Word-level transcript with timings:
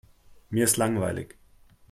Mir 0.49 0.63
ist 0.63 0.77
langweilig. 0.77 1.37